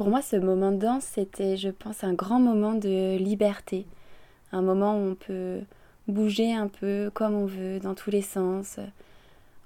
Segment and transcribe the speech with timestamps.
[0.00, 3.84] pour moi, ce moment de danse, c'était, je pense, un grand moment de liberté.
[4.50, 5.60] Un moment où on peut
[6.08, 8.80] bouger un peu comme on veut, dans tous les sens,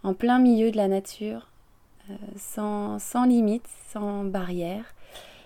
[0.02, 1.46] en plein milieu de la nature,
[2.10, 4.86] euh, sans, sans limite, sans barrière.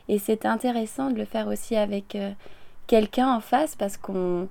[0.09, 2.31] Et c'est intéressant de le faire aussi avec euh,
[2.87, 4.49] quelqu'un en face parce qu'on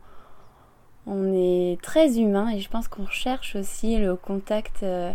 [1.08, 5.12] on est très humain et je pense qu'on cherche aussi le contact euh,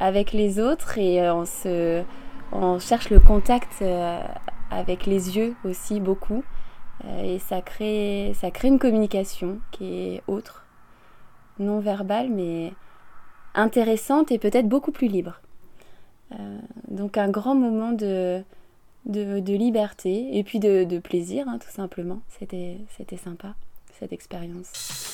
[0.00, 2.02] avec les autres et on, se,
[2.50, 3.84] on cherche le contact
[4.70, 6.44] avec les yeux aussi beaucoup.
[7.22, 10.66] et ça crée, ça crée une communication qui est autre
[11.58, 12.72] non verbale, mais
[13.54, 15.40] intéressante et peut-être beaucoup plus libre.
[16.32, 16.58] Euh,
[16.88, 18.42] donc un grand moment de,
[19.06, 22.20] de, liberté et puis de, plaisir, hein, tout simplement.
[22.28, 23.54] C'était sympa,
[23.98, 25.05] cette expérience.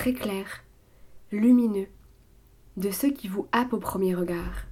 [0.00, 0.46] Très clair,
[1.30, 1.88] lumineux,
[2.78, 4.64] de ceux qui vous happent au premier regard.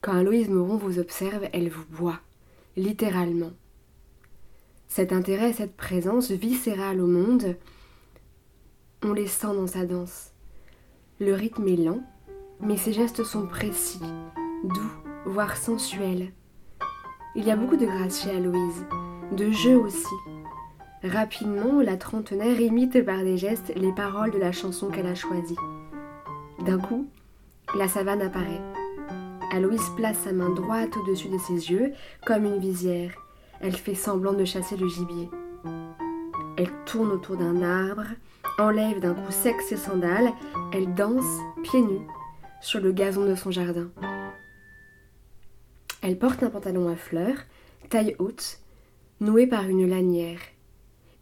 [0.00, 2.18] Quand Aloïse Moron vous observe, elle vous boit,
[2.76, 3.52] littéralement.
[4.88, 7.56] Cet intérêt, cette présence viscérale au monde,
[9.04, 10.32] on les sent dans sa danse.
[11.20, 12.02] Le rythme est lent,
[12.58, 14.02] mais ses gestes sont précis,
[14.64, 14.92] doux,
[15.24, 16.32] voire sensuels.
[17.36, 18.84] Il y a beaucoup de grâce chez Aloïse,
[19.36, 20.16] de jeu aussi,
[21.02, 25.56] Rapidement, la trentenaire imite par des gestes les paroles de la chanson qu'elle a choisie.
[26.66, 27.08] D'un coup,
[27.74, 28.60] la savane apparaît.
[29.50, 31.92] Aloïse place sa main droite au-dessus de ses yeux,
[32.26, 33.12] comme une visière.
[33.60, 35.30] Elle fait semblant de chasser le gibier.
[36.58, 38.04] Elle tourne autour d'un arbre,
[38.58, 40.32] enlève d'un coup sec ses sandales,
[40.74, 42.06] elle danse, pieds nus,
[42.60, 43.90] sur le gazon de son jardin.
[46.02, 47.38] Elle porte un pantalon à fleurs,
[47.88, 48.60] taille haute,
[49.20, 50.40] noué par une lanière.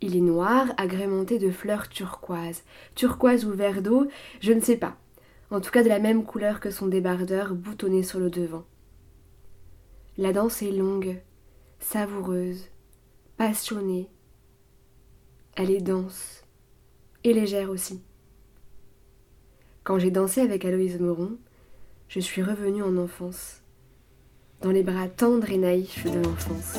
[0.00, 2.62] Il est noir, agrémenté de fleurs turquoises.
[2.94, 4.06] Turquoise ou vert d'eau,
[4.40, 4.96] je ne sais pas.
[5.50, 8.64] En tout cas de la même couleur que son débardeur boutonné sur le devant.
[10.16, 11.20] La danse est longue,
[11.80, 12.66] savoureuse,
[13.36, 14.08] passionnée.
[15.56, 16.44] Elle est dense
[17.24, 18.02] et légère aussi.
[19.84, 21.38] Quand j'ai dansé avec Aloïse Moron,
[22.08, 23.62] je suis revenue en enfance,
[24.60, 26.78] dans les bras tendres et naïfs de l'enfance.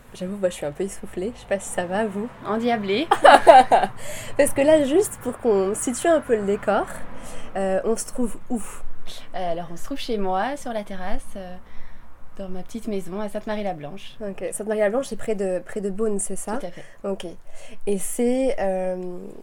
[0.21, 1.31] j'avoue, moi, je suis un peu essoufflée.
[1.35, 2.29] Je sais pas si ça va, vous.
[2.45, 3.07] Endiablée.
[4.37, 6.85] Parce que là, juste pour qu'on situe un peu le décor,
[7.55, 8.61] euh, on se trouve où?
[9.35, 11.35] Euh, Alors, on se trouve chez moi, sur la terrasse,
[12.37, 14.17] dans ma petite maison à Sainte-Marie-la-Blanche.
[14.21, 16.57] Ok, Sainte-Marie-la-Blanche, c'est près de, près de Beaune, c'est ça?
[16.57, 16.83] Tout à fait.
[17.03, 17.25] Ok.
[17.87, 18.55] Et c'est.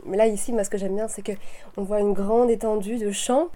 [0.07, 3.11] mais là, ici, moi, ce que j'aime bien, c'est qu'on voit une grande étendue de
[3.11, 3.49] champs.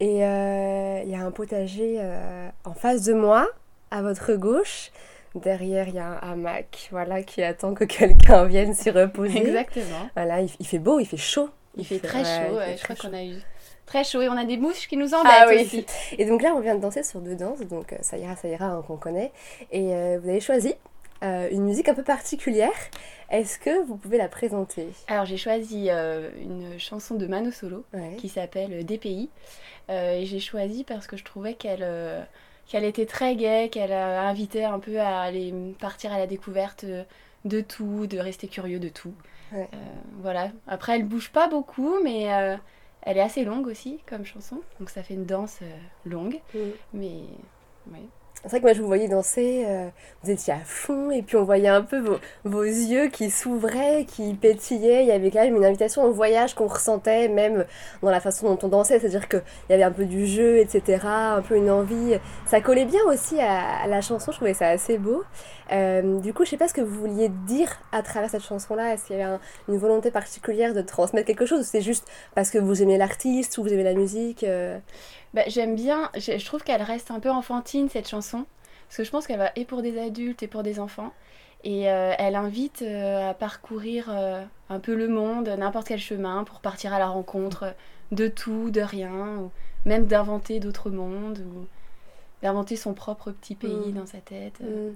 [0.00, 3.48] Et euh, il y a un potager euh, en face de moi,
[3.90, 4.90] à votre gauche.
[5.34, 9.38] Derrière, il y a un hamac voilà, qui attend que quelqu'un vienne s'y reposer.
[9.38, 10.08] Exactement.
[10.14, 11.50] Voilà, il, fait beau, il fait chaud.
[11.76, 13.34] Il, fait, très chaud, je crois qu'on a eu
[13.84, 15.62] très chaud et on a des mouches qui nous embêtent ah, oui.
[15.62, 15.84] aussi.
[16.18, 18.48] Et donc là, on vient de danser sur deux danses, donc euh, ça ira, ça
[18.48, 19.32] ira, hein, qu'on connaît.
[19.72, 20.74] Et vous avez choisi
[21.22, 22.70] une musique un peu particulière.
[23.30, 24.88] Est-ce que vous pouvez la présenter?
[25.08, 27.84] Alors j'ai choisi une chanson de Mano Solo
[28.18, 29.30] qui s'appelle Des pays.
[29.90, 32.22] Euh, et j'ai choisi parce que je trouvais qu'elle euh,
[32.66, 36.84] qu'elle était très gaie, qu'elle invitait un peu à aller partir à la découverte
[37.44, 39.14] de tout, de rester curieux de tout.
[39.52, 39.64] Euh,
[40.20, 40.50] voilà.
[40.66, 42.22] Après, elle bouge pas beaucoup, mais
[43.02, 44.60] elle est assez longue aussi comme chanson.
[44.80, 45.60] Donc ça fait une danse
[46.04, 46.40] longue.
[46.54, 46.58] Mm.
[46.94, 47.22] Mais
[47.92, 48.08] ouais.
[48.44, 49.88] C'est vrai que moi je vous voyais danser, euh,
[50.22, 54.04] vous étiez à fond et puis on voyait un peu vos, vos yeux qui s'ouvraient,
[54.06, 55.02] qui pétillaient.
[55.02, 57.64] Il y avait quand même une invitation au voyage qu'on ressentait même
[58.02, 61.06] dans la façon dont on dansait, c'est-à-dire qu'il y avait un peu du jeu, etc.,
[61.06, 62.18] un peu une envie.
[62.44, 65.24] Ça collait bien aussi à, la chanson, je trouvais ça assez beau.
[65.72, 68.92] Euh, du coup, je sais pas ce que vous vouliez dire à travers cette chanson-là.
[68.92, 69.38] Est-ce qu'il y avait
[69.68, 73.56] une volonté particulière de transmettre quelque chose ou c'est juste parce que vous aimez l'artiste
[73.56, 74.78] ou vous aimez la musique euh?
[75.34, 78.46] Bah, J'aime bien, je, je trouve qu'elle reste un peu enfantine cette chanson,
[78.88, 81.12] parce que je pense qu'elle va et pour des adultes et pour des enfants.
[81.66, 86.44] Et euh, elle invite euh, à parcourir euh, un peu le monde, n'importe quel chemin,
[86.44, 87.74] pour partir à la rencontre
[88.12, 89.50] de tout, de rien, ou
[89.86, 91.66] même d'inventer d'autres mondes, ou
[92.42, 93.92] d'inventer son propre petit pays Mm.
[93.94, 94.60] dans sa tête.
[94.60, 94.92] Mm.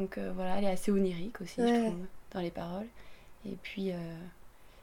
[0.00, 1.66] Donc voilà, elle est assez onirique aussi, Ouais.
[1.74, 2.86] je trouve, dans les paroles.
[3.46, 3.90] Et puis,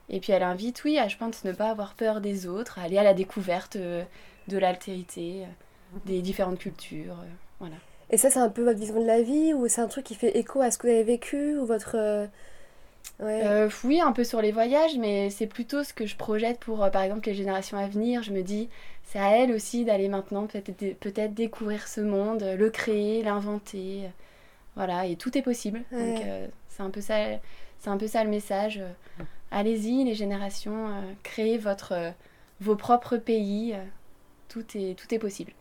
[0.09, 2.81] et puis elle invite, oui, à je pense ne pas avoir peur des autres, à
[2.83, 3.77] aller à la découverte
[4.47, 7.13] de l'altérité, euh, des différentes cultures.
[7.19, 7.25] euh,
[7.59, 7.75] voilà.
[8.11, 10.13] Et ça, c'est un peu votre vision de la vie ou c'est un truc qui
[10.15, 11.95] fait écho à ce que vous avez vécu ou votre.
[11.97, 12.27] euh,
[13.19, 13.41] Ouais.
[13.45, 16.83] Euh, oui, un peu sur les voyages, mais c'est plutôt ce que je projette pour,
[16.83, 18.23] euh, par exemple, les générations à venir.
[18.23, 18.67] Je me dis,
[19.03, 24.09] c'est à elles aussi d'aller maintenant peut-être dé- peut-être découvrir ce monde, le créer, l'inventer.
[24.75, 25.83] Voilà, et tout est possible.
[25.91, 26.13] Ouais.
[26.15, 27.15] Donc euh, c'est un peu ça,
[27.79, 28.81] c'est un peu ça le message.
[29.51, 30.89] Allez-y, les générations,
[31.23, 31.93] créez votre,
[32.59, 33.75] vos propres pays.
[34.55, 35.51] Tout est, tout est possible.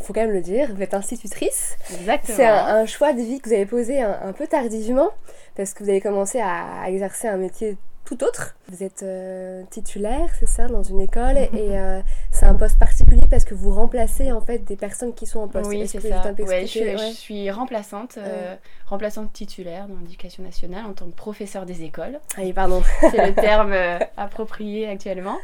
[0.00, 1.76] Faut quand même le dire, vous êtes institutrice.
[1.92, 2.36] Exactement.
[2.36, 5.10] C'est un, un choix de vie que vous avez posé un, un peu tardivement
[5.54, 7.76] parce que vous avez commencé à exercer un métier
[8.06, 8.56] tout autre.
[8.68, 12.00] Vous êtes euh, titulaire, c'est ça, dans une école et euh,
[12.30, 15.48] c'est un poste particulier parce que vous remplacez en fait des personnes qui sont en
[15.48, 15.68] poste.
[15.68, 16.32] Oui, c'est ça.
[16.38, 18.56] Ouais, je, suis, je suis remplaçante, euh,
[18.86, 22.18] remplaçante titulaire dans l'éducation nationale en tant que professeur des écoles.
[22.36, 22.82] Ah oui, pardon.
[23.10, 23.74] C'est le terme
[24.16, 25.36] approprié actuellement.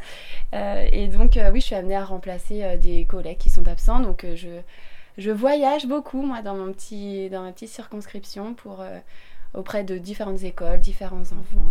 [0.53, 3.99] Et donc, oui, je suis amenée à remplacer des collègues qui sont absents.
[3.99, 4.61] Donc, je,
[5.17, 8.99] je voyage beaucoup, moi, dans, mon petit, dans ma petite circonscription pour, euh,
[9.53, 11.61] auprès de différentes écoles, différents enfants.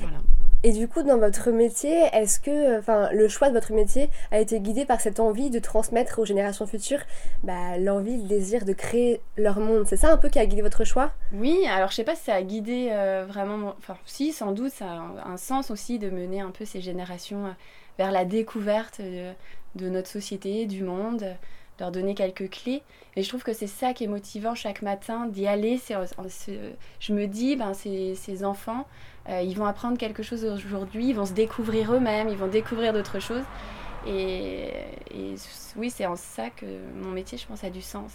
[0.00, 0.18] Voilà.
[0.62, 4.40] Et du coup, dans votre métier, est-ce que enfin, le choix de votre métier a
[4.40, 7.00] été guidé par cette envie de transmettre aux générations futures
[7.42, 9.86] bah, l'envie, le désir de créer leur monde?
[9.86, 11.12] C'est ça un peu qui a guidé votre choix?
[11.32, 13.74] Oui, alors je sais pas si ça a guidé euh, vraiment.
[13.78, 17.46] Enfin, si, sans doute, ça a un, sens aussi de mener un peu ces générations
[17.46, 17.52] euh,
[17.96, 19.32] vers la découverte de,
[19.76, 21.32] de notre société, du monde, euh,
[21.78, 22.82] leur donner quelques clés.
[23.16, 25.78] Et je trouve que c'est ça qui est motivant chaque matin d'y aller.
[25.78, 25.94] C'est-
[27.00, 28.86] je me dis, ben, ces, ces enfants,
[29.28, 32.92] euh, ils vont apprendre quelque chose aujourd'hui, ils vont se découvrir eux-mêmes, ils vont découvrir
[32.92, 33.44] d'autres choses.
[34.06, 34.70] Et,
[35.10, 35.34] et
[35.76, 38.12] oui, c'est en ça que mon métier, je pense, a du sens.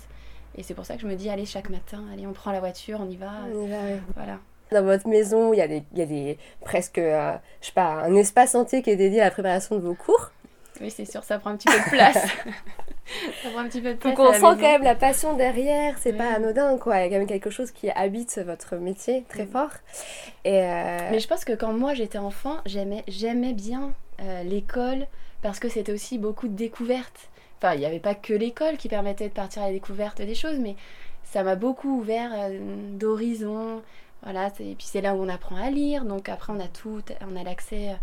[0.57, 2.59] Et c'est pour ça que je me dis, allez, chaque matin, allez, on prend la
[2.59, 3.31] voiture, on y va.
[3.53, 3.77] On y va.
[4.15, 4.39] Voilà.
[4.71, 7.73] Dans votre maison, il y a, des, il y a des, presque, euh, je sais
[7.73, 10.31] pas, un espace entier qui est dédié à la préparation de vos cours.
[10.81, 12.17] Oui, c'est sûr, ça prend un petit peu de place.
[13.45, 14.15] ça prend un petit peu de place.
[14.15, 17.09] Donc on sent quand même la passion derrière, c'est pas anodin quoi, il y a
[17.09, 19.49] quand même quelque chose qui habite votre métier très Mm.
[19.49, 19.71] fort.
[20.43, 25.07] Et euh, Mais je pense que quand moi j'étais enfant, j'aimais, j'aimais bien euh, l'école
[25.41, 27.29] parce que c'était aussi beaucoup de découvertes.
[27.61, 30.35] Enfin, il n'y avait pas que l'école qui permettait de partir à la découverte des
[30.35, 30.75] choses, mais
[31.23, 32.59] ça m'a beaucoup ouvert euh,
[32.93, 33.81] d'horizons.
[34.23, 36.03] Voilà, et puis c'est là où on apprend à lire.
[36.03, 37.01] Donc après, on a tout,
[37.31, 37.95] on a l'accès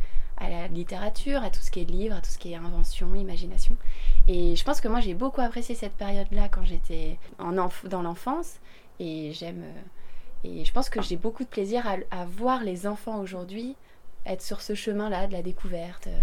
[0.44, 3.14] à la littérature, à tout ce qui est livre, à tout ce qui est invention,
[3.14, 3.76] imagination.
[4.28, 8.02] Et je pense que moi j'ai beaucoup apprécié cette période-là quand j'étais en enf- dans
[8.02, 8.56] l'enfance.
[9.00, 9.62] Et j'aime.
[9.62, 9.80] euh,
[10.48, 13.76] et je pense que j'ai beaucoup de plaisir à, à voir les enfants aujourd'hui
[14.26, 16.20] être sur ce chemin-là de la découverte, euh,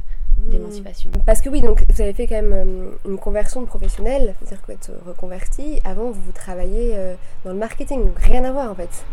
[0.47, 0.49] mm.
[0.51, 1.11] d'émancipation.
[1.25, 4.61] Parce que oui, donc vous avez fait quand même euh, une conversion de professionnel, c'est-à-dire
[4.61, 5.79] que vous êtes reconverti.
[5.83, 7.15] Avant, vous travailliez
[7.45, 9.05] dans le marketing, donc rien à voir en fait.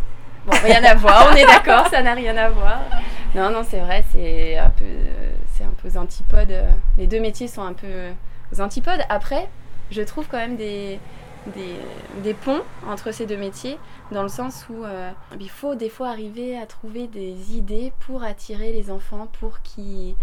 [0.46, 2.78] Bon, rien à voir, on est d'accord, ça n'a rien à voir.
[3.34, 4.84] Non, non, c'est vrai, c'est un peu,
[5.52, 6.54] c'est aux antipodes.
[6.98, 8.10] Les deux métiers sont un peu
[8.52, 9.00] aux antipodes.
[9.08, 9.48] Après,
[9.90, 10.98] je trouve quand même des
[12.44, 13.78] ponts entre ces deux métiers,
[14.12, 18.22] dans le sens où euh, il faut des fois arriver à trouver des idées pour
[18.22, 20.14] attirer les enfants, pour qu'ils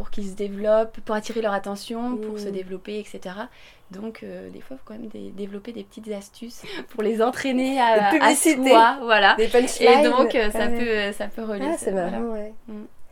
[0.00, 3.34] pour qu'ils se développent, pour attirer leur attention, pour se développer, etc.
[3.90, 7.20] Donc, euh, des fois, il faut quand même des- développer des petites astuces pour les
[7.20, 8.98] entraîner à, à soi.
[9.02, 9.34] Voilà.
[9.36, 9.90] Des punchlines.
[10.00, 10.78] Et donc, euh, ça, Ouais.
[11.10, 11.66] peut, ça peut relier.
[11.70, 12.12] Ah, c'est voilà.
[12.18, 12.54] marrant, ouais.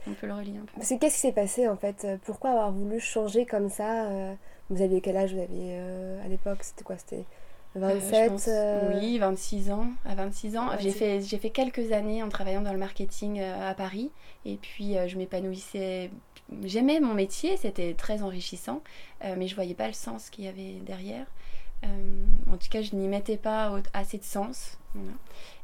[0.06, 0.72] On peut le relier un peu.
[0.76, 4.32] Parce que qu'est-ce qui s'est passé en fait Pourquoi avoir voulu changer comme ça euh,
[4.70, 7.26] Vous aviez quel âge vous aviez euh, à l'époque C'était quoi C'était
[7.76, 9.88] Euh, 27 je pense, euh, Oui, 26 ans.
[10.08, 10.92] À 26 ans, j'ai 26.
[10.98, 14.10] fait, j'ai fait quelques années en travaillant dans le marketing euh, à Paris.
[14.46, 16.10] Et puis, euh, je m'épanouissais.
[16.64, 18.82] J'aimais mon métier, c'était très enrichissant,
[19.24, 21.26] euh, mais je voyais pas le sens qu'il y avait derrière.
[21.84, 24.78] Euh, en tout cas, je n'y mettais pas assez de sens.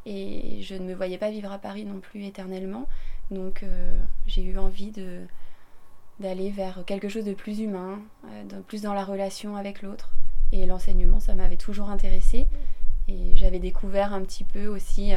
[0.05, 2.87] Et je ne me voyais pas vivre à Paris non plus éternellement.
[3.31, 4.93] Donc, euh, j'ai eu envie
[6.21, 8.00] d'aller vers quelque chose de plus humain,
[8.69, 10.11] plus dans la relation avec l'autre.
[10.53, 12.47] Et l'enseignement, ça m'avait toujours intéressé.
[13.09, 15.12] Et j'avais découvert un petit peu aussi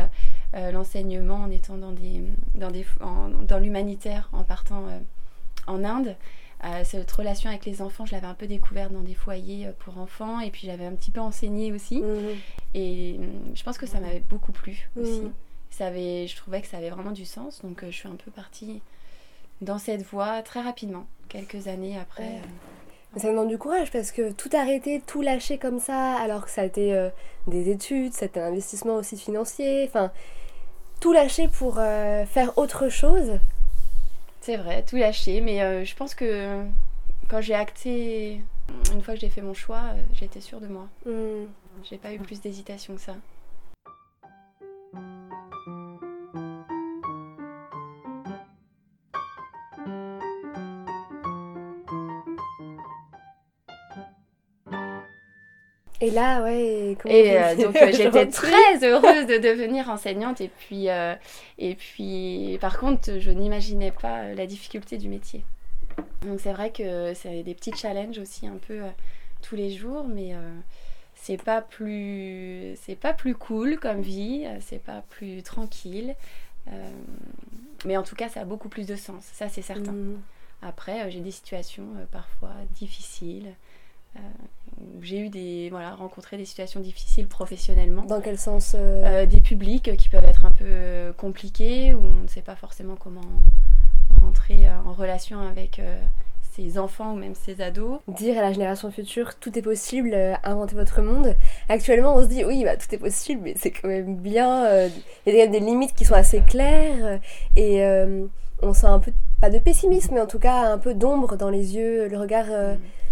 [0.53, 2.23] l'enseignement en étant dans, des,
[2.55, 4.85] dans, des, dans l'humanitaire, en partant
[5.67, 6.15] en Inde.
[6.63, 9.71] Euh, cette relation avec les enfants, je l'avais un peu découverte dans des foyers euh,
[9.77, 10.39] pour enfants.
[10.39, 12.01] Et puis j'avais un petit peu enseigné aussi.
[12.01, 12.35] mhm.
[12.73, 15.21] Et hum, je pense que ça m'avait beaucoup plu aussi.
[15.21, 15.33] Mhm.
[15.69, 17.61] Ça avait, je trouvais que ça avait vraiment du sens.
[17.63, 18.81] Donc euh, je suis un peu partie
[19.61, 22.23] dans cette voie très rapidement, quelques années après.
[22.23, 22.41] Ouais.
[23.15, 26.51] euh, ça demande du courage parce que tout arrêter, tout lâcher comme ça, alors que
[26.51, 27.09] ça a été euh,
[27.47, 30.11] des études, c'était un investissement aussi financier, enfin,
[30.99, 33.39] tout lâcher pour faire autre chose.
[34.47, 36.63] C'est vrai, tout lâcher, mais je pense que
[37.27, 38.41] quand j'ai acté,
[38.93, 40.87] une fois que j'ai fait mon choix, j'étais sûre de moi.
[41.05, 41.47] Hmm.
[41.83, 43.15] J'ai pas eu plus d'hésitation que ça.
[55.99, 56.95] Et là, ouais.
[57.05, 60.41] et euh, donc euh, j'étais très heureuse de devenir enseignante.
[60.41, 61.15] Et puis, euh,
[61.57, 65.43] et puis, par contre, je n'imaginais pas la difficulté du métier.
[66.21, 68.81] Donc c'est vrai que c'est des petits challenges aussi un peu
[69.41, 70.33] tous les jours, mais
[71.15, 76.15] c'est pas plus, c'est pas plus cool comme vie, c'est pas plus tranquille.
[77.85, 79.23] mais en tout cas, ça a beaucoup plus de sens.
[79.33, 79.91] Ça, c'est certain.
[79.91, 80.21] Mmh.
[80.61, 83.55] Après, j'ai des situations parfois difficiles.
[84.15, 84.19] Euh,
[85.01, 88.03] j'ai eu des voilà rencontré des situations difficiles professionnellement.
[88.03, 92.23] Dans quel sens euh euh, Des publics qui peuvent être un peu compliqués où on
[92.23, 93.21] ne sait pas forcément comment
[94.21, 95.81] rentrer en relation avec
[96.51, 97.99] ses enfants ou même ses ados.
[98.07, 101.35] Dire à la génération future tout est possible, inventez votre monde.
[101.69, 104.89] Actuellement on se dit oui bah tout est possible mais c'est quand même bien.
[105.25, 107.19] Il y a des limites qui sont assez claires
[107.55, 107.83] et
[108.61, 111.49] on sent un peu pas de pessimisme mais en tout cas un peu d'ombre dans
[111.49, 112.47] les yeux, le regard.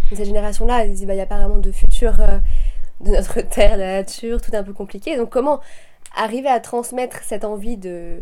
[0.10, 2.40] Cette génération-là, elle dit, bah, il n'y a pas vraiment de futur euh,
[3.02, 5.18] de notre terre, la nature, tout est un peu compliqué.
[5.18, 5.62] Donc comment
[6.16, 8.20] arriver à transmettre cette envie de,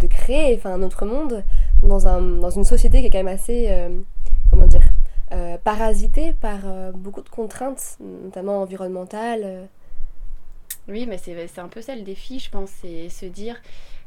[0.00, 1.44] de créer enfin, un autre monde
[1.82, 3.88] dans, un, dans une société qui est quand même assez, euh,
[4.50, 4.88] comment dire,
[5.32, 6.60] euh, parasitée par
[6.94, 9.68] beaucoup de contraintes, notamment environnementales.
[10.88, 13.56] Oui, mais c'est un peu ça le défi, je pense, c'est se dire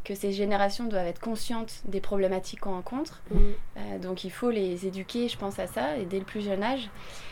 [0.10, 3.22] que ces générations doivent être conscientes des problématiques qu'on rencontre.
[3.30, 3.38] Mm.
[3.38, 6.64] Euh, donc il faut les éduquer, je pense à ça, et dès le plus jeune
[6.64, 6.90] âge.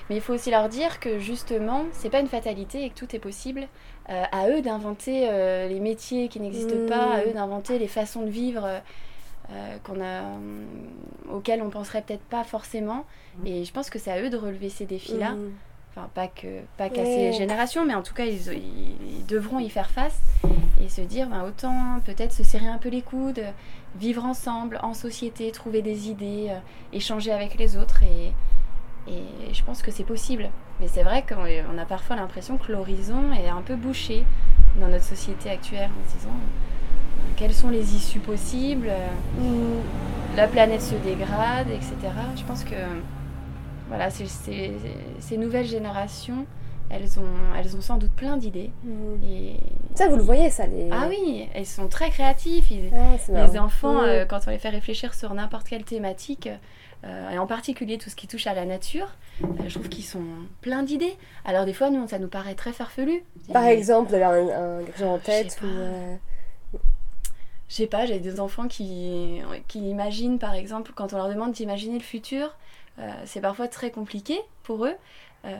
[0.09, 3.15] Mais il faut aussi leur dire que justement, c'est pas une fatalité et que tout
[3.15, 3.67] est possible.
[4.09, 6.85] Euh, à eux d'inventer euh, les métiers qui n'existent mm.
[6.85, 8.81] pas, à eux d'inventer les façons de vivre
[9.83, 10.23] qu'on a,
[11.31, 13.05] auxquelles on penserait peut-être pas forcément.
[13.39, 13.47] Mm.
[13.47, 15.33] Et je pense que c'est à eux de relever ces défis-là.
[15.97, 19.67] Enfin, pas que pas qu'à ces générations, mais en tout cas, ils, ils, devront y
[19.69, 20.19] faire face
[20.79, 23.41] et se dire, ben, autant peut-être se serrer un peu les coudes,
[23.95, 26.59] vivre ensemble, en société, trouver des idées, euh,
[26.93, 28.03] échanger avec les autres.
[28.03, 30.49] Et, et je pense que c'est possible.
[30.79, 34.23] Mais c'est vrai qu'on a parfois l'impression que l'horizon est un peu bouché
[34.79, 38.91] dans notre société actuelle en se disant ben, quelles sont les issues possibles,
[40.35, 41.95] la planète se dégrade, etc.
[42.35, 42.75] Je pense que
[43.87, 46.45] voilà, ces nouvelles générations,
[46.89, 48.71] elles ont, elles ont sans doute plein d'idées.
[48.83, 49.23] Mmh.
[49.23, 49.55] Et...
[49.95, 50.89] Ça, vous le voyez, ça les...
[50.91, 52.69] Ah oui, elles sont très créatifs.
[52.69, 54.05] les enfants, mmh.
[54.05, 56.49] euh, quand on les fait réfléchir sur n'importe quelle thématique,
[57.03, 59.07] euh, et en particulier tout ce qui touche à la nature,
[59.43, 60.23] euh, je trouve qu'ils sont
[60.61, 61.15] pleins d'idées.
[61.45, 63.23] Alors des fois, nous, ça nous paraît très farfelu.
[63.51, 65.59] Par exemple, vous avez un, un en tête
[67.69, 71.51] Je sais pas, j'ai des enfants qui, qui imaginent, par exemple, quand on leur demande
[71.51, 72.55] d'imaginer le futur,
[73.25, 74.95] c'est parfois très compliqué pour eux.
[75.45, 75.55] Euh,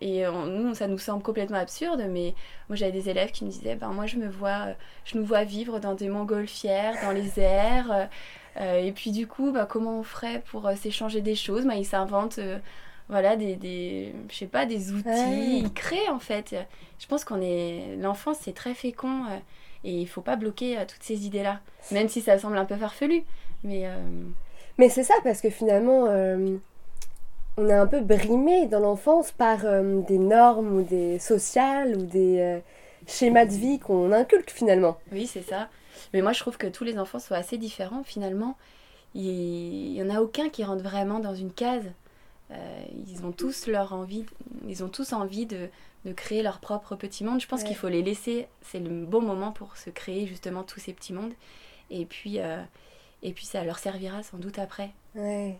[0.00, 2.34] et nous, ça nous semble complètement absurde, mais
[2.68, 4.68] moi j'avais des élèves qui me disaient, ben moi je me vois,
[5.04, 8.08] je nous vois vivre dans des montgolfières, dans les airs,
[8.56, 11.64] euh, et puis du coup, bah, comment on ferait pour s'échanger des choses?
[11.64, 12.40] Bah, Ils s'inventent,
[13.08, 16.56] voilà, des, des, je sais pas, des outils, ils créent en fait.
[16.98, 19.26] Je pense qu'on est, l'enfance c'est très fécond,
[19.84, 21.60] et il faut pas bloquer toutes ces idées-là,
[21.92, 23.22] même si ça semble un peu farfelu,
[23.62, 23.88] mais
[24.78, 26.56] mais c'est ça, parce que finalement, euh,
[27.56, 32.04] on est un peu brimé dans l'enfance par euh, des normes ou des sociales ou
[32.04, 32.58] des euh,
[33.06, 34.98] schémas de vie qu'on inculque finalement.
[35.12, 35.68] Oui, c'est ça.
[36.14, 38.56] Mais moi, je trouve que tous les enfants sont assez différents finalement.
[39.14, 41.84] Il n'y en a aucun qui rentre vraiment dans une case.
[43.06, 44.24] ils ont tous leur envie,
[44.66, 45.68] ils ont tous envie de,
[46.06, 47.38] de créer leur propre petit monde.
[47.38, 48.48] Je pense qu'il faut les laisser.
[48.62, 51.34] C'est le bon moment pour se créer justement tous ces petits mondes.
[51.90, 52.38] Et puis,
[53.22, 54.90] et puis ça leur servira sans doute après.
[55.14, 55.58] Ouais.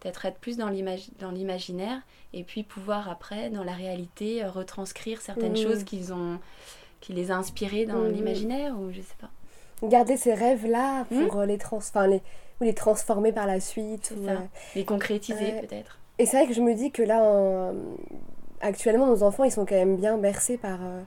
[0.00, 2.00] Peut-être être plus dans l'imaginaire
[2.32, 5.56] et puis pouvoir après, dans la réalité, euh, retranscrire certaines mmh.
[5.62, 6.38] choses qu'ils ont,
[7.00, 8.12] qui les a inspirés dans mmh.
[8.12, 9.30] l'imaginaire ou je sais pas.
[9.86, 11.44] Garder ces rêves-là pour mmh.
[11.44, 12.22] les, trans les,
[12.60, 14.14] ou les transformer par la suite.
[14.16, 14.36] Ou, euh,
[14.74, 15.98] Les concrétiser peut-être.
[16.18, 17.72] Et c'est vrai que je me dis que là,
[18.60, 20.78] actuellement, nos enfants, ils sont quand même bien bercés par...
[20.82, 21.00] Euh,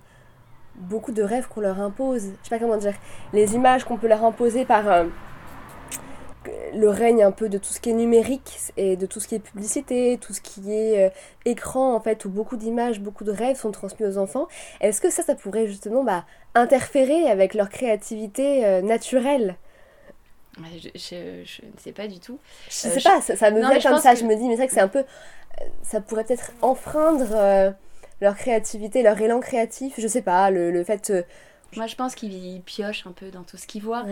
[0.76, 2.24] beaucoup de rêves qu'on leur impose.
[2.24, 2.96] Je sais pas comment dire.
[3.32, 4.88] Les images qu'on peut leur imposer par
[6.74, 9.36] le règne un peu de tout ce qui est numérique et de tout ce qui
[9.36, 11.10] est publicité, tout ce qui est euh,
[11.46, 14.48] écran en fait, où beaucoup d'images, beaucoup de rêves sont transmis aux enfants.
[14.82, 19.56] Est-ce que ça, ça pourrait justement bah, interférer avec leur créativité euh, naturelle?
[20.58, 22.40] Je, je, ne sais pas du tout.
[22.70, 24.68] Je sais euh, pas, ça, me vient comme ça, je me dis, mais c'est vrai
[24.68, 25.04] que c'est un peu
[25.84, 27.76] ça pourrait peut-être enfreindre
[28.22, 31.12] leur créativité, leur élan créatif, je sais pas, le, le fait...
[31.76, 34.06] Moi, je pense qu'ils piochent un peu dans tout ce qu'ils voient.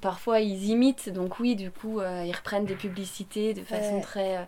[0.00, 4.46] parfois, ils imitent, donc oui, du coup, ils reprennent des publicités de façon très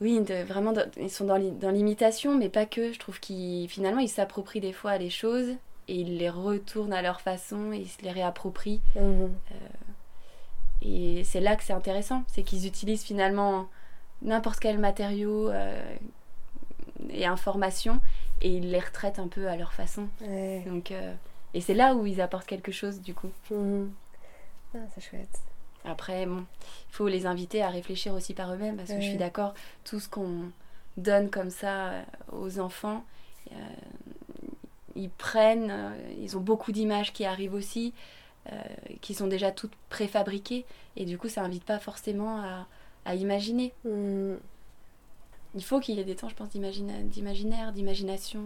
[0.00, 2.92] oui, vraiment, ils sont dans l'imitation, mais pas que.
[2.92, 5.50] Je trouve qu'ils finalement ils s'approprient des fois les choses
[5.88, 8.80] et ils les retournent à leur façon et ils se les réapproprient.
[8.96, 9.02] Mhm.
[9.02, 9.56] Euh,
[10.82, 13.68] et c'est là que c'est intéressant, c'est qu'ils utilisent finalement
[14.22, 15.82] n'importe quel matériau euh,
[17.10, 18.00] et information
[18.42, 20.08] et ils les retraitent un peu à leur façon.
[20.66, 21.14] Donc, euh,
[21.54, 23.30] et c'est là où ils apportent quelque chose du coup.
[23.50, 23.92] Mhm.
[24.74, 25.40] Ah, c'est chouette.
[25.84, 26.44] Après, bon,
[26.90, 29.54] il faut les inviter à réfléchir aussi par eux-mêmes, parce que je suis d'accord,
[29.84, 30.50] tout ce qu'on
[30.96, 33.04] donne comme ça euh, aux enfants,
[33.52, 33.54] euh,
[34.94, 37.94] ils prennent, euh, ils ont beaucoup d'images qui arrivent aussi,
[39.00, 40.64] qui sont déjà toutes préfabriquées,
[40.96, 42.42] et du coup, ça n'invite pas forcément
[43.04, 43.72] à, imaginer.
[43.84, 44.34] Mm.
[45.54, 48.40] Il faut qu'il y ait des temps, je pense, d'imaginaire, d'imagination.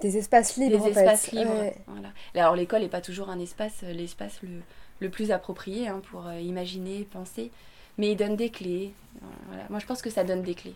[0.00, 0.84] Des espaces libres.
[0.84, 1.72] Des espaces libres.
[1.86, 2.08] Voilà.
[2.34, 4.60] Alors l'école n'est pas toujours un espace, l'espace le,
[5.00, 7.50] le plus approprié hein, pour euh, imaginer, penser.
[7.98, 8.92] Mais il donne des clés.
[9.48, 9.64] Voilà.
[9.68, 10.74] Moi, je pense que ça donne des clés.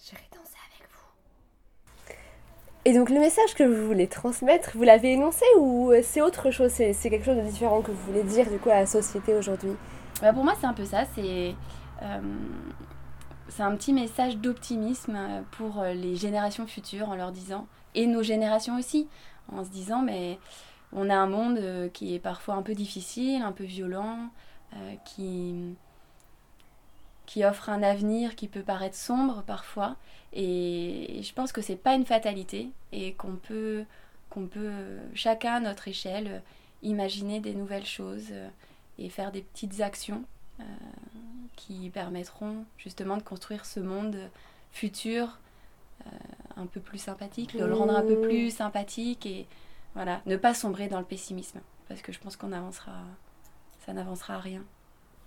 [0.00, 0.16] Hmm.
[2.86, 6.70] Et donc le message que vous voulez transmettre, vous l'avez énoncé ou c'est autre chose?
[6.72, 9.72] C'est quelque chose de différent que vous voulez dire du coup à la société aujourd'hui?
[10.22, 11.54] Bah Pour moi c'est un peu ça, c'est
[12.02, 12.20] euh,
[13.48, 15.18] c'est un petit message d'optimisme
[15.52, 19.08] pour les générations futures en leur disant, et nos générations aussi,
[19.52, 20.38] en se disant mais
[20.92, 24.30] on a un monde qui est parfois un peu difficile, un peu violent,
[24.74, 25.76] euh, qui
[27.30, 29.94] qui offre un avenir qui peut paraître sombre parfois.
[30.32, 33.84] Et je pense que c'est pas une fatalité et qu'on peut,
[34.30, 34.72] qu'on peut
[35.14, 36.42] chacun à notre échelle
[36.82, 38.32] imaginer des nouvelles choses
[38.98, 40.24] et faire des petites actions
[40.58, 40.64] euh,
[41.54, 44.16] qui permettront justement de construire ce monde
[44.72, 45.38] futur
[46.06, 46.10] euh,
[46.56, 48.22] un peu plus sympathique, de le rendre un peu mmh.
[48.22, 49.46] plus sympathique et
[49.94, 53.04] voilà, ne pas sombrer dans le pessimisme parce que je pense qu'on avancera,
[53.86, 54.64] ça n'avancera à rien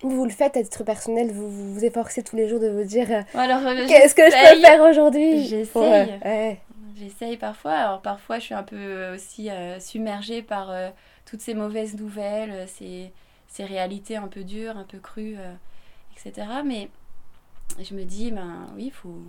[0.03, 3.09] vous le faites à titre personnel, vous vous, efforcez tous les jours de vous dire
[3.09, 5.45] euh, euh, qu'est-ce que je peux faire aujourd'hui?
[5.45, 6.59] J'essaye.
[6.97, 7.73] J'essaye parfois.
[7.73, 10.71] Alors parfois je suis un peu aussi euh, submergée par
[11.25, 13.11] toutes ces mauvaises nouvelles, ces,
[13.47, 15.37] ces, réalités un peu dures, un peu crues,
[16.15, 16.47] etc.
[16.65, 16.89] Mais
[17.81, 19.21] je me dis, ben oui, il faut,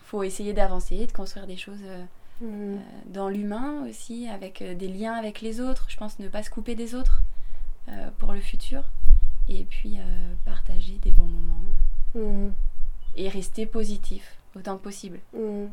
[0.00, 1.84] faut essayer d'avancer, de construire des choses
[2.40, 2.76] mmh.
[3.06, 5.86] dans l'humain aussi, avec des liens avec les autres.
[5.88, 7.20] Je pense ne pas se couper des autres
[8.18, 8.84] pour le futur
[9.48, 11.64] et puis euh, partager des bons moments
[12.14, 12.52] mhm.
[13.16, 15.20] et rester positif autant que possible.
[15.34, 15.70] Mhm.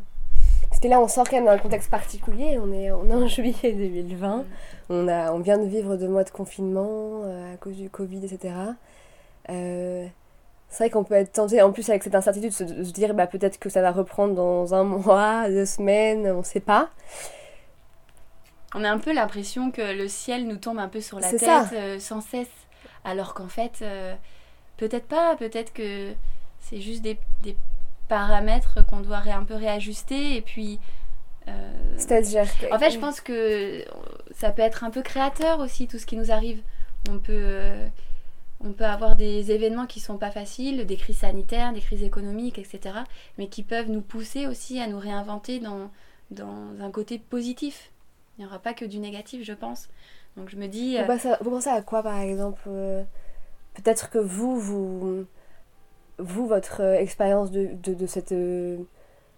[0.70, 2.58] Parce que là, on sort quand même dans un contexte particulier.
[2.58, 4.38] On est, on est en juillet 2020.
[4.38, 4.46] Mhm.
[4.90, 8.26] On, a, on vient de vivre deux mois de confinement euh, à cause du Covid,
[8.26, 8.54] etc.
[9.50, 10.08] Euh,
[10.70, 13.28] c'est vrai qu'on peut être tenté, en plus avec cette incertitude, de se, dire bah,
[13.28, 16.90] peut-être que ça va reprendre dans un mois, deux semaines, on ne sait pas.
[18.74, 22.00] On a un peu l'impression que le ciel nous tombe un peu sur la tête
[22.00, 22.48] sans cesse.
[23.04, 24.16] Alors qu'en fait, euh,
[24.78, 26.14] peut-être pas, peut-être que
[26.60, 27.18] c'est juste des,
[28.08, 30.80] paramètres qu'on doit un peu réajuster et puis.
[31.48, 33.86] Euh, C'est-à-dire En fait, je pense que
[34.36, 36.62] ça peut être un peu créateur aussi, tout ce qui nous arrive.
[37.10, 37.88] On peut, euh,
[38.64, 42.60] on peut avoir des événements qui sont pas faciles, des crises sanitaires, des crises économiques,
[42.60, 42.96] etc.
[43.38, 45.90] Mais qui peuvent nous pousser aussi à nous réinventer dans,
[46.32, 47.92] dans un côté positif.
[48.38, 49.88] Il n'y aura pas que du négatif, je pense.
[50.38, 50.98] Donc je me dis.
[50.98, 53.04] Vous, pensez, vous pensez à quoi par exemple euh,
[53.74, 55.26] Peut-être que vous, vous,
[56.18, 58.78] vous votre euh, expérience de, de, cette euh,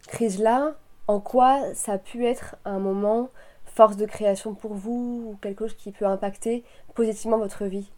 [0.07, 0.75] crise-là,
[1.07, 3.29] en quoi ça a pu être un moment
[3.65, 7.89] force de création pour vous ou quelque chose qui peut impacter positivement votre vie?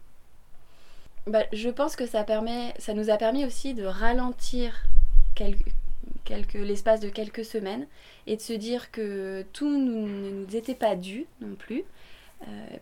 [1.28, 4.86] Bah, Je pense que ça, permet, ça nous a permis aussi de ralentir
[5.36, 5.72] quelques,
[6.24, 7.88] quelques, l'espace de quelques semaines
[8.28, 11.84] et de se dire que tout ne nous était pas dû non plus euh,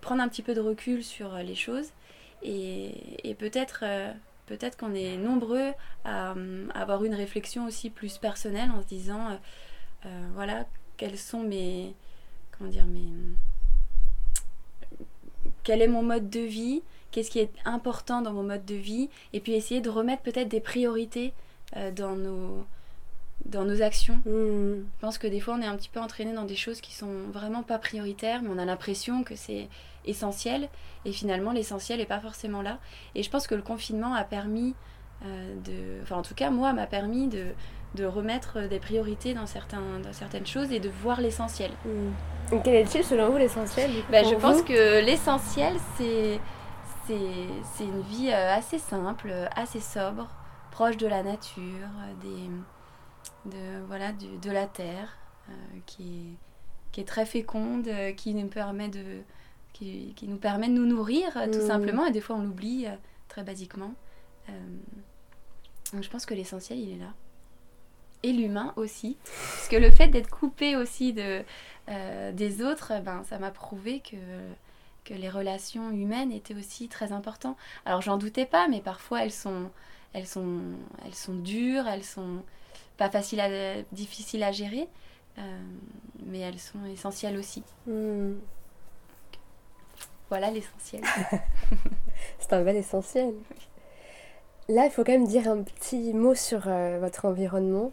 [0.02, 1.92] prendre un petit peu de recul sur euh, les choses.
[2.42, 4.12] Et, peut-être euh,
[4.48, 5.72] peut-être qu'on est nombreux
[6.04, 6.36] à,
[6.74, 9.40] avoir une réflexion aussi plus personnelle en se disant
[10.34, 10.66] voilà
[10.98, 11.96] quels sont mes
[12.52, 13.08] comment dire mes
[15.64, 19.10] quel est mon mode de vie qu'est-ce qui est important dans mon mode de vie
[19.32, 21.34] et puis essayer de remettre peut-être des priorités
[21.96, 22.66] dans nos
[23.46, 24.16] dans nos actions.
[24.26, 24.84] Hmm.
[24.96, 26.94] Je pense que des fois, on est un petit peu entraîné dans des choses qui
[26.94, 29.70] sont vraiment pas prioritaires, mais on a l'impression que c'est
[30.06, 30.70] essentiel.
[31.06, 32.80] Et finalement, l'essentiel n'est pas forcément là.
[33.16, 34.76] Et je pense que le confinement a permis
[35.26, 36.02] euh, de.
[36.04, 37.48] Enfin, en tout cas, moi, m'a permis de,
[37.96, 41.72] de remettre des priorités dans, certains, dans certaines choses et de voir l'essentiel.
[42.52, 46.40] Et quel est-il selon vous l'essentiel pour je pense que l'essentiel, c'est
[47.06, 50.30] c'est une vie euh, assez simple, assez sobre,
[50.72, 51.90] proche de la nature,
[52.22, 52.50] des,
[53.46, 55.18] de, voilà, du- de la terre,
[55.50, 55.54] euh,
[55.86, 59.22] qui, est, qui est très féconde, euh, qui nous permet de,
[59.74, 61.68] qui, qui nous permet de nous nourrir, euh, tout Mhm.
[61.68, 62.86] simplement, et des fois on l'oublie
[63.28, 63.94] très basiquement.
[65.94, 67.14] Donc je pense que l'essentiel, il est là.
[68.24, 69.18] Et l'humain aussi.
[69.26, 71.44] Parce que le fait d'être coupé aussi de,
[71.90, 74.16] euh, des autres, ben, ça m'a prouvé que,
[75.04, 77.58] que les relations humaines étaient aussi très importantes.
[77.86, 79.70] Alors j'en doutais pas, mais parfois elles sont,
[80.14, 80.62] elles sont,
[81.06, 82.44] elles sont dures, elles sont
[82.98, 84.88] pas faciles à, difficiles à gérer,
[85.38, 85.42] euh,
[86.26, 87.64] mais elles sont essentielles aussi.
[87.88, 88.34] Hmm.
[90.30, 91.02] Voilà l'essentiel.
[92.40, 93.34] C'est un bel essentiel.
[94.70, 97.92] Là, il faut quand même dire un petit mot sur euh, votre environnement,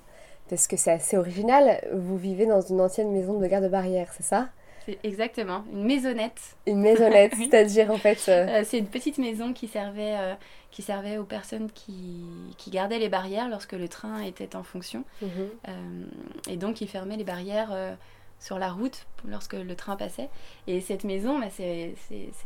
[0.49, 1.81] parce que c'est assez original.
[1.93, 4.49] Vous vivez dans une ancienne maison de garde-barrière, c'est ça?
[4.91, 6.57] C'est exactement une maisonnette.
[6.67, 7.49] Une maisonnette, Oui.
[7.51, 8.25] c'est-à-dire en fait...
[8.29, 10.35] euh, Euh, c'est une petite maison qui servait, euh,
[10.71, 12.25] qui servait aux personnes qui,
[12.59, 15.05] qui gardaient les barrières lorsque le train était en fonction.
[15.23, 16.09] mhm.
[16.49, 17.97] Et donc, il fermait les barrières
[18.39, 20.29] sur la route lorsque le train passait.
[20.67, 21.95] Et cette maison, bah, c'est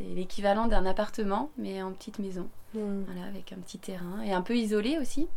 [0.01, 2.47] l'équivalent d'un appartement, mais en petite maison.
[2.73, 3.03] Hmm.
[3.05, 4.21] Voilà, avec un petit terrain.
[4.25, 5.27] Et un peu isolée aussi.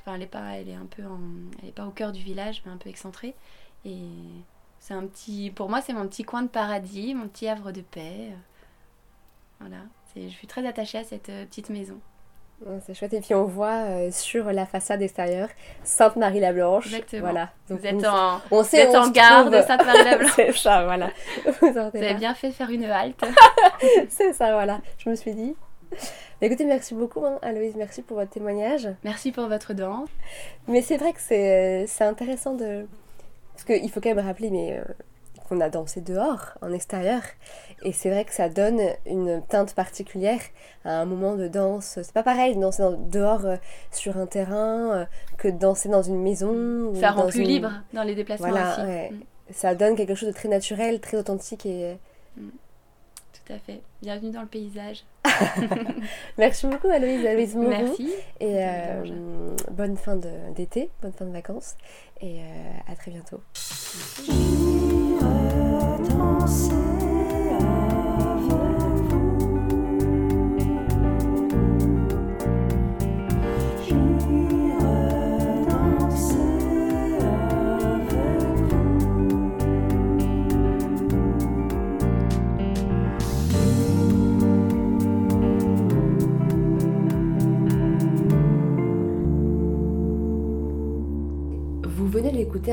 [0.00, 1.18] Enfin, elle est pas, elle est un peu en-
[1.62, 3.34] elle est pas au cœur du village, mais un peu excentrée.
[3.84, 3.98] Et
[4.84, 7.82] c'est un petit, pour moi, c'est mon petit coin de paradis, mon petit havre de
[7.82, 8.30] paix.
[9.60, 9.76] Voilà.
[10.16, 11.98] Je suis très attachée à cette euh, petite maison.
[12.84, 13.12] C'est chouette.
[13.14, 15.48] Et puis on voit euh, sur la façade extérieure
[15.84, 16.86] Sainte-Marie-la-Blanche.
[16.86, 17.22] Exactement.
[17.22, 17.50] Voilà.
[17.68, 19.56] Donc, Vous êtes on- en, on vous sait êtes où on en gare trouve.
[19.56, 20.32] de Sainte-Marie-la-Blanche.
[20.36, 21.10] c'est ça, voilà.
[21.60, 23.24] Vous avez bien fait de faire une halte.
[24.08, 24.80] C'est ça, voilà.
[24.98, 25.54] Je me suis dit.
[26.40, 27.74] Écoutez, merci beaucoup, hein, Aloïse.
[27.76, 28.88] Merci pour votre témoignage.
[29.04, 30.08] Merci pour votre danse.
[30.68, 32.86] Mais c'est vrai que c'est euh, c'est intéressant de.
[33.52, 34.84] Parce qu'il faut quand même rappeler mais, euh,
[35.48, 37.20] qu'on a dansé dehors, en extérieur.
[37.82, 40.40] Et c'est vrai que ça donne une teinte particulière
[40.84, 41.98] à un moment de danse.
[42.02, 43.56] C'est pas pareil de danser dans- dehors euh,
[43.90, 45.04] sur un terrain euh,
[45.38, 46.94] que de danser dans une maison.
[46.94, 48.80] Ça rend plus une- libre dans les déplacements Voilà, aussi.
[48.86, 49.10] ouais.
[49.10, 49.20] Mm,
[49.52, 51.66] Ça donne quelque chose de très naturel, très authentique.
[51.66, 51.98] Et...
[53.44, 53.82] tout à fait.
[54.02, 55.04] Bienvenue dans le paysage.
[56.38, 57.24] Merci beaucoup, Aloïse.
[57.26, 57.56] Aloïse.
[57.56, 58.12] Merci.
[58.40, 60.16] Et euh, bonne fin
[60.54, 61.76] d'été, bonne fin de vacances.
[62.20, 63.40] Et euh, à très bientôt.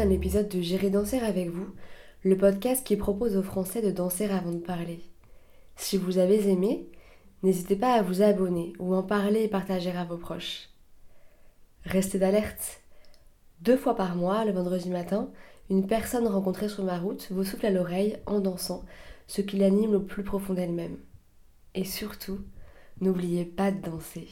[0.10, 1.68] Épisode de J'irai danser avec vous,
[2.24, 5.02] le podcast qui propose aux Français de danser avant de parler.
[5.76, 6.88] Si vous avez aimé,
[7.44, 10.70] n'hésitez pas à vous abonner ou en parler et partager à vos proches.
[11.86, 12.82] Restez d'alerte.
[13.62, 15.30] Deux fois par mois, le vendredi matin,
[15.70, 18.84] une personne rencontrée sur ma route vous souffle à l'oreille en dansant,
[19.28, 20.98] ce qui l'anime au plus profond d'elle-même.
[21.76, 22.40] Et surtout,
[23.02, 24.28] n'oubliez pas de danser.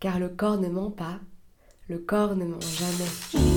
[0.00, 1.20] Car le corps ne ment pas,
[1.88, 3.53] le corps ne ment jamais.